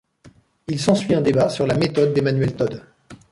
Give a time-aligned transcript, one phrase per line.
[0.67, 2.81] Il s’ensuit un débat sur la méthode d’Emmanuel Todd.